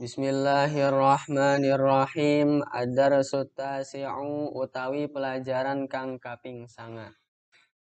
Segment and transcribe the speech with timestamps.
[0.00, 2.64] Bismillahirrahmanirrahim.
[2.64, 7.12] Ad-darsu tasi'u utawi pelajaran kang kaping sanga.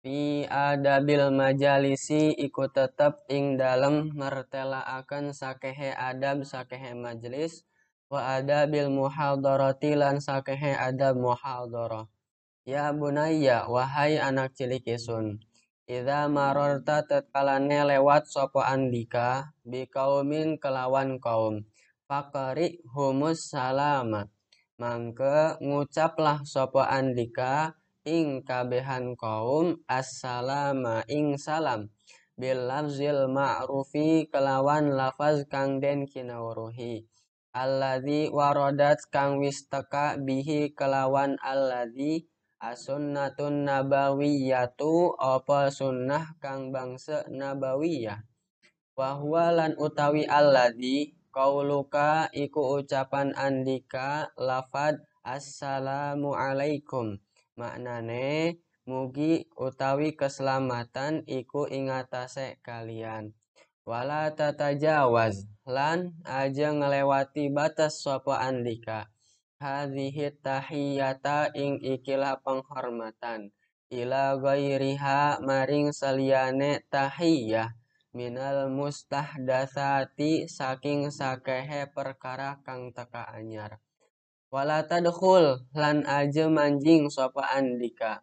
[0.03, 7.63] Fi adabil majalisi iku tetep ing dalem mertelaaken sakehe adab sakehe majelis
[8.11, 12.11] wa adabil muhadharati lan sakehe adab muhadharah.
[12.67, 15.39] Ya bunayya wahai anak cilik isun.
[15.87, 21.63] Idza marorta tetkalane lewat sopo andika bi kaumin kelawan kaum.
[22.13, 24.29] Fakari humus salama.
[24.77, 27.73] Mangke ngucaplah sopo andika
[28.05, 31.89] ing kabehan kaum assalama ing salam
[32.37, 32.69] bil
[33.33, 37.09] ma'rufi kelawan lafaz kang den kinawruhi
[37.57, 42.29] alladzi warodat kang wis teka bihi kelawan alladzi
[42.61, 48.23] As-sunnatun nabawiyatu apa sunnah kang bangsa nabawiyah.
[48.95, 57.17] Wahwa lan utawi alladhi kauluka iku ucapan andika lafad assalamu alaikum.
[57.57, 63.33] Maknane mugi utawi keselamatan iku ingatase kalian.
[63.83, 69.11] Wala tatajawaz lan aja ngelewati batas sapa andika
[69.63, 73.55] hadhihi tahiyata ing ikilah penghormatan
[73.91, 77.71] ila ghairiha maring saliyane tahiyah
[78.13, 83.81] minal mustahdatsati saking sakehe perkara kang teka anyar.
[84.53, 88.21] Wala tadkhul lan aja manjing sapa andika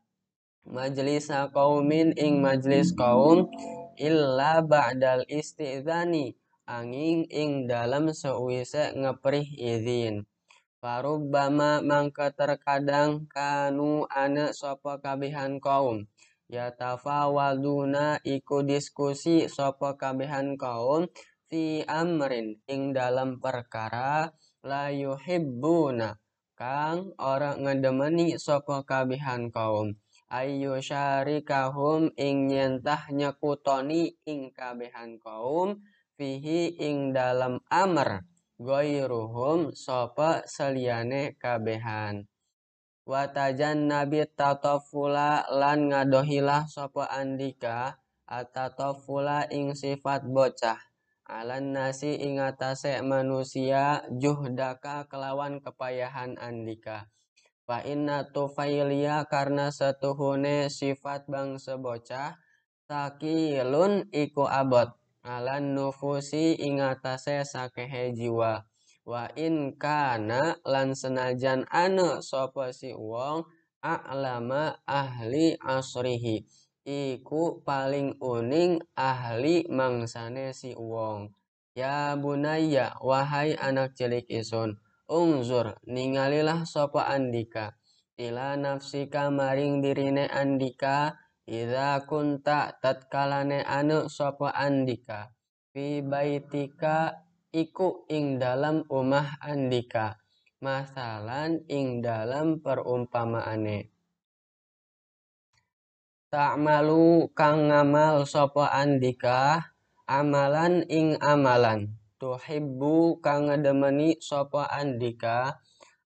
[0.69, 3.49] majlis kaumin ing majlis kaum
[3.97, 6.37] illa ba'dal istizani
[6.69, 10.29] angin ing dalam seuise ngeprih izin.
[10.79, 16.07] Farubbama mangka terkadang kanu ana sapa kabehan kaum
[16.49, 21.05] ya tafawaduna iku diskusi sapa kabehan kaum
[21.45, 24.33] fi amrin ing dalam perkara
[24.65, 26.17] la yuhibbuna.
[26.57, 29.95] Kang ora ngedemeni sapa kabehan kaum.
[30.29, 35.79] Ayu syarikahum ing nyentah nyekutoni ing kabehan kaum
[36.19, 38.25] fihi ing dalam amr.
[38.59, 42.27] Ghairuhum sopa seliyane kabehan
[43.09, 47.97] watajan nabi tatofula lan ngadohilah sopa andika
[48.29, 50.77] atatofula ing sifat bocah.
[51.25, 57.09] Alan nasi ingatase manusia juhdaka kelawan kepayahan andika.
[57.65, 62.37] Fa inna tufailia karena setuhune sifat bangsa bocah
[62.85, 64.93] takilun iku abot.
[65.25, 68.68] Alan nufusi ingatase sakehe jiwa
[69.09, 73.41] wa in kana lan senajan ane sapa si wong
[73.81, 76.45] a'lama ahli asrihi
[76.85, 81.33] iku paling uning ahli mangsane si wong.
[81.73, 84.77] Ya bunaya wahai anak cilik isun
[85.09, 87.73] ungzur ningalilah sapa andika.
[88.19, 91.17] Ila nafsika maring dirine andika
[91.49, 95.33] Ida kunta tatkalane anu sopo andika.
[95.73, 97.17] Fi baitika
[97.49, 100.21] iku ing dalam umah andika
[100.59, 103.89] masalan ing dalam perumpamaane.
[106.29, 109.73] Ta'malu kang ngamal sopo andika
[110.05, 111.97] amalan ing amalan.
[112.19, 115.57] Tuhibbu kang ngedemeni sopo andika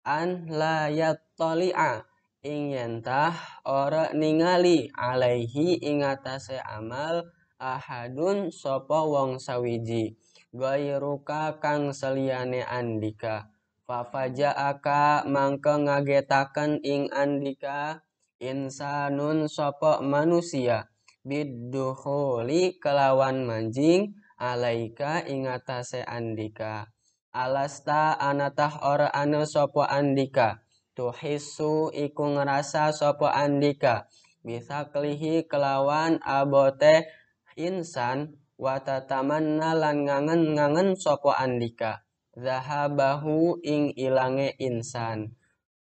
[0.05, 2.05] an la yattali'a
[2.45, 3.33] ing yentah
[3.65, 7.27] ora ningali alaihi ingatase amal
[7.57, 10.13] ahadun sopo wong sawiji
[10.53, 13.49] gairuka kang seliyane andika.
[13.83, 18.05] Fafajaaka mangke ngagetaken ing andika.
[18.39, 20.87] Insanun sopo manusia?
[21.23, 26.91] Biduhuli kelawan manjing alaika ingatase andika.
[27.33, 30.61] Alasta anatah ora anu sopo andika.
[30.93, 34.05] Tuhisu iku ngerasa sopo andika.
[34.43, 37.07] Bisa kelihi kelawan abote
[37.55, 42.07] insan watatamanna lan ngangen-ngangen sopo andika?
[42.39, 45.35] Zahabahu ing ilange insan.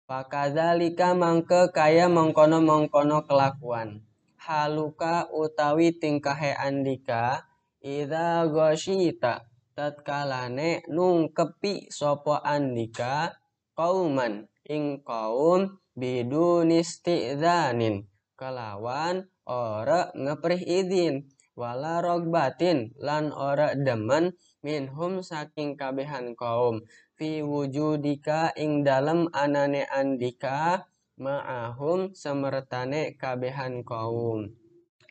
[0.09, 4.03] Fakadzalika mangke kaya mengkono-mengkono kelakuan.
[4.41, 7.47] Haluka utawi tingkahe andika
[7.79, 9.47] ida goshita
[9.79, 13.39] tatkalane nungkepi sopo andika
[13.79, 24.33] kauman ing kaum bidun istidzanin kelawan ora ngeprih izin wala rogbatin lan ora demen
[24.65, 26.81] minhum saking kabehan kaum
[27.21, 30.89] fi wujudika ing dalam anane andika
[31.21, 34.49] ma'ahum semertane kabehan kaum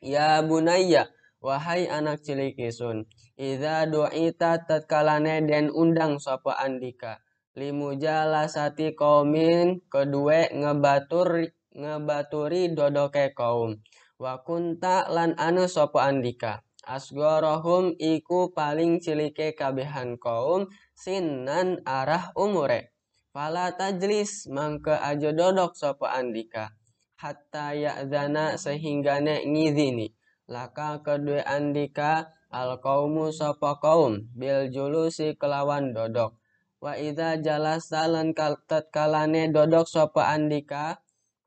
[0.01, 3.05] ya bunayya wahai anak cilik isun
[3.39, 7.23] Iza du'ita tatkalane den undang sapa andika.
[7.55, 13.79] Limujalasati kaumin kedua ngebatur ngebaturi dodoke kaum.
[14.19, 16.59] Wa kunta lan anu sapa andika.
[16.83, 22.91] Asgorohum iku paling cilike kabehan kaum sinan arah umure.
[23.31, 26.75] Fala tajlis mangke aja dodok sapa andika.
[27.15, 30.11] Hatta ya'zana sehingga ne ngizini.
[30.51, 36.35] Laka kedua andika al kaumu sapa kaum bil julusi kelawan dodok
[36.79, 40.97] wa idza jalasa lan kalane dodok sapa andika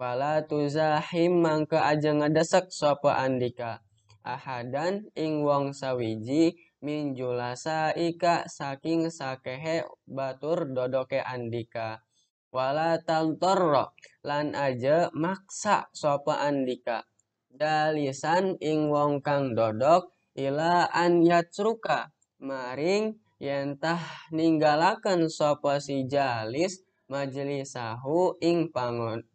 [0.02, 3.86] fala tuzahim mangka aja ngedesek sapa andika.
[4.26, 12.02] Ahadan ing wong sawiji min julasa ika saking sakehe batur dodoke andika.
[12.50, 13.94] Wala tantorro
[14.26, 17.06] lan aja maksa sapa andika.
[17.46, 22.10] Dalisan ing wong kang dodok ila an yatsruka
[22.42, 24.02] maring yentah
[24.34, 26.82] ninggalaken sapa si jalis
[27.12, 28.72] majlisahu ing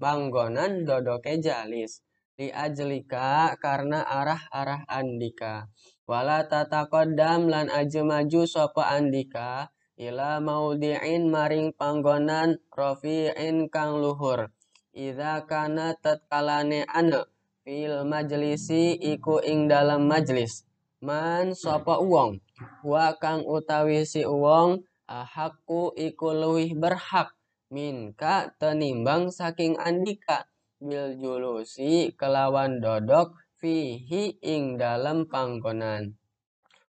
[0.02, 2.02] panggonan dodoke jalis
[2.34, 5.70] di ajlika karena arah-arah andika
[6.10, 14.54] wala tatakodam lan aja maju sapa andika ila maudi'in maring panggonan rofi'in kang luhur.
[14.94, 17.26] Iza kana tatkalane ane
[17.66, 20.66] fil majlisi iku ing dalam majlis.
[21.02, 22.42] Man sapa uwong?
[22.82, 27.37] Wa kang utawi si uwong ahakku iku luwih berhak
[27.74, 30.48] minka tenimbang saking andika.
[30.78, 36.14] Bil julusi kelawan dodok fihi ing dalam panggonan.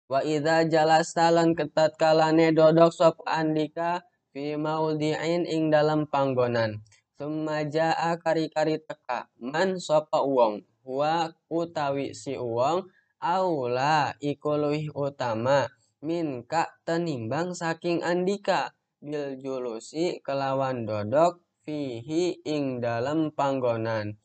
[0.08, 6.84] Wa idza jalasta lan ketat kalane dodok sop andika fi maudi'in ing dalam panggonan.
[7.16, 12.86] Summa jaa kari-kari teka man sapa uwong wa utawi si uwong
[13.18, 14.54] aula iku
[14.94, 15.66] utama.
[15.98, 24.18] Minka tenimbang saking andika bil julusi kelawan dodok fihi ing dalam panggonan.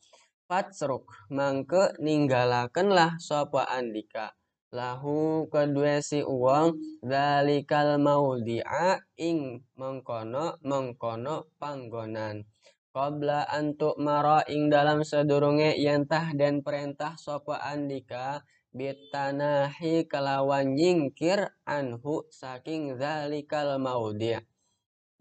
[0.44, 4.34] Fatsruk mangke ninggalakenlah sapa andika.
[4.74, 12.42] Lahu kedua si uang dalikal maudi'a ing mengkono mengkono panggonan.
[12.90, 18.42] Qabla antuk mara ing dalam sedurunge yentah dan perintah sopa andika
[18.74, 24.53] bitanahi kelawan nyingkir anhu saking zalikal maudi'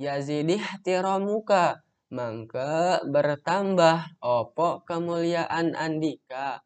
[0.01, 6.61] yazidih tiramuka mangke bertambah opo kemuliaan andika?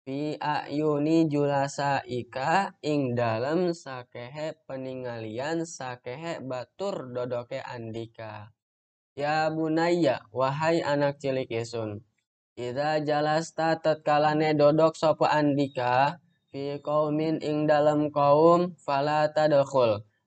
[0.00, 8.52] Fi ayuni julasa ika ing dalam sakehe peningalian sakehe batur dodoke andika.
[9.12, 12.00] Ya bunaya wahai anak cilik isun
[12.60, 16.20] Ida jalasta tatkalane dodok sopo andika?
[16.50, 19.32] Fi qaumin ing dalam kaum fala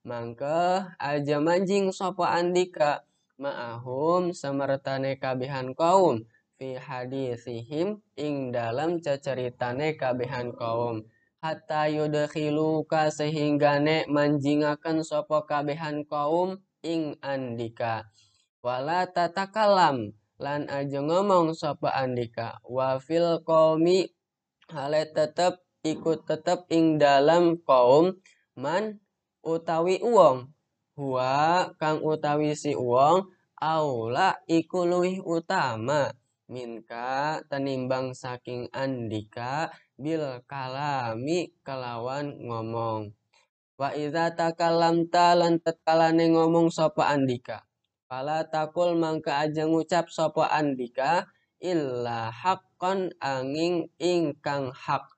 [0.04, 3.04] mangke aja manjing sapa andika.
[3.42, 6.24] Ma'ahum samartane kabihan kaum.
[6.54, 11.04] Fi hadisihim ing dalam ceceritane kabihan kaum.
[11.44, 18.08] Hatta yudkhiluka sehinggane manjingaken sapa kabihan kaum ing andika.
[18.64, 22.64] Wala tatakalam lan aja ngomong sapa andika.
[22.64, 24.08] Wa fil qaumi
[24.72, 28.16] hale tetep ikut tetap ing dalam kaum.
[28.56, 29.04] Man
[29.44, 30.50] utawi uang
[30.98, 33.28] huwa kang utawi si uang
[33.60, 36.12] aula iku luwih utama.
[36.50, 43.16] Minka tenimbang saking andika bil kalami kelawan ngomong.
[43.80, 47.66] Wa idza takallamta lan tatkalane ngomong sapa andika
[48.14, 51.26] Fala takul mangka aja ngucap sapa andika
[51.58, 55.10] illa haqqan angin ingkang hak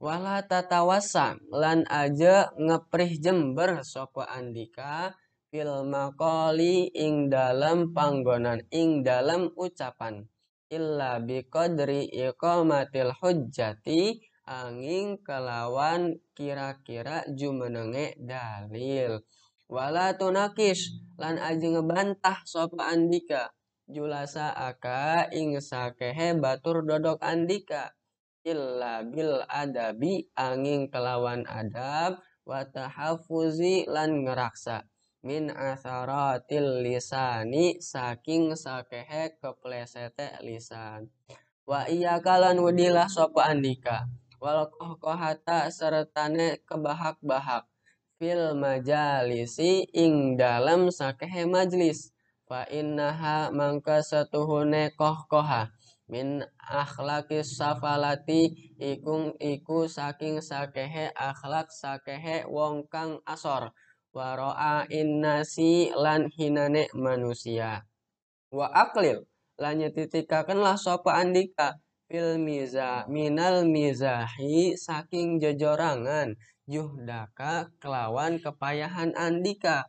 [0.00, 5.12] wala tatawasa lan aja ngeprih jember sopo andika
[5.52, 10.24] fil maqali ing dalam panggonan ing dalam ucapan.
[10.72, 19.20] Illa biqadri iqamatil hujjati angin kelawan kira-kira jumenenge dalil.
[19.68, 23.52] Wala tunakis lan aja ngebantah sopo andika.
[23.90, 27.90] Julasa aka ing sakehe batur dodok andika
[28.44, 34.88] illa bil adabi angin kelawan adab wa tahafuzi lan ngeraksa.
[35.20, 41.12] Min asaratil lisani saking sakehe keplesete lisan.
[41.68, 44.08] Wa iya kalan wadilah sopa andika.
[44.40, 47.68] Wal kohata sertane kebahak-bahak.
[48.16, 52.16] Fil majalisi ing dalam sakehe majlis.
[52.48, 55.68] Fa innaha mangka setuhune koh koha
[56.10, 58.50] min akhlakis safalati
[58.82, 63.70] ikung iku saking sakehe akhlak sakehe wong kang asor.
[64.10, 67.86] Waro'a innasi lan hinane manusia.
[68.50, 69.22] Wa aklil
[69.54, 71.78] lan nyetitikakenlah sopa andika.
[72.10, 76.34] Fil miza minal mizahi saking jejorangan.
[76.66, 79.86] Juhdaka kelawan kepayahan andika.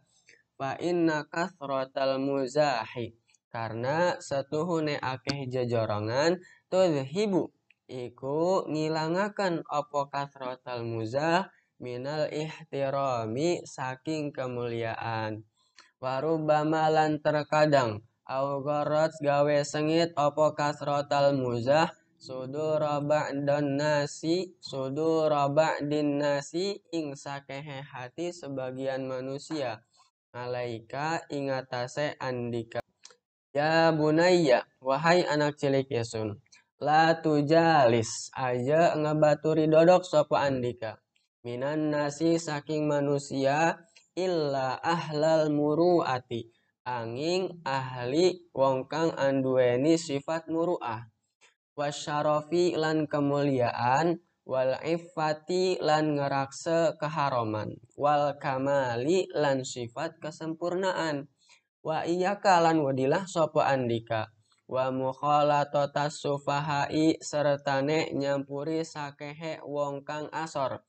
[0.54, 3.21] Fa inna kasrotal muzahi
[3.52, 6.40] karena setuhune akeh jejorongan
[6.72, 7.52] tudhibu
[7.92, 11.52] iku ngilangakan opo kasrotal muzah
[11.84, 15.44] minal ihtirami saking kemuliaan.
[16.02, 21.92] Warubama lan terkadang au gawe sengit opo kasrotal muzah
[22.22, 22.78] sudu
[23.46, 25.26] dan nasi sudu
[25.90, 29.82] din nasi ing sakehe hati sebagian manusia.
[30.32, 32.81] Alaika ingatase andika
[33.52, 36.40] Ya bunayya, wahai anak cilik Yesun,
[36.80, 41.04] la tujalis aja ngebaturi dodok sopo andika.
[41.44, 43.76] Minan nasi saking manusia
[44.16, 46.48] illa ahlal muruati.
[46.88, 51.12] Anging ahli wong kang anduweni sifat muruah.
[51.76, 54.16] Wasyarofi lan kemuliaan
[54.48, 61.28] wal iffati lan ngerakse keharoman wal kamali lan sifat kesempurnaan
[61.82, 64.30] wa iya kalan wadilah sopo andika.
[64.72, 70.80] Wa mukhalatotas sufahai sertane nyampuri sakehe wong kang asor.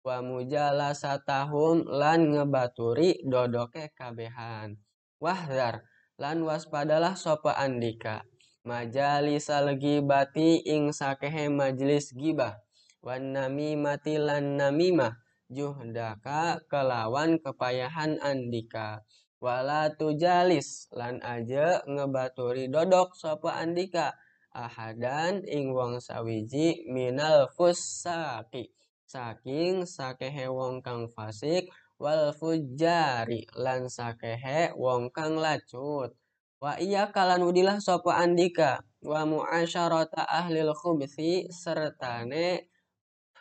[0.00, 4.80] Wa mujalasatahum lan ngebaturi dodoke kabehan.
[5.20, 5.84] Wahdar
[6.16, 8.24] lan waspadalah sopo andika.
[8.64, 12.56] Majalisa legi bati ing sakehe majelis gibah.
[13.04, 13.36] Wan
[13.78, 15.12] mati lan namimah.
[15.46, 19.06] Juhdaka kelawan kepayahan andika
[19.40, 24.16] wala tujalis lan aja ngebaturi dodok sapa andika.
[24.56, 28.72] Ahadan ing wong sawiji minal fusaki
[29.04, 31.68] saking sakehe wong kang fasik
[32.00, 36.16] wal fujari lan sakehe wong kang lacut.
[36.56, 38.80] Wa iya kalan udilah sapa andika.
[39.04, 42.72] Wa muasyarata ahlil khubthi sertane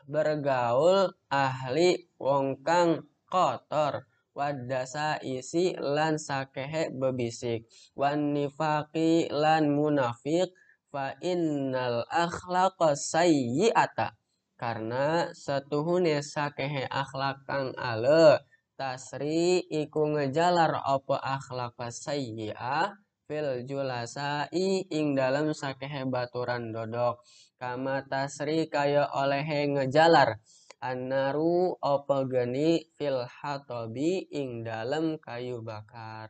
[0.05, 7.65] bergaul ahli wong kang kotor wadasa isi lan sakehe bebisik.
[7.95, 10.51] Wan nifaqi lan munafik
[10.91, 14.13] fa innal akhlaqa sayyi'ata.
[14.59, 18.43] Karena setuhune sakehe akhlak kang ale
[18.75, 22.91] tasri iku ngejalar apa akhlak sayyi'ah
[23.25, 27.23] fil julasai ing dalam sakehe baturan dodok.
[27.55, 30.43] Kama tasri kaya olehe ngejalar
[30.85, 36.29] Anaru apa geni fil hatobi ing dalam kayu bakar.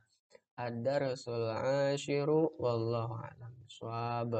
[0.56, 1.52] Ad-darsul
[1.92, 3.52] asyiru wallahu alam.
[3.68, 4.32] Swab.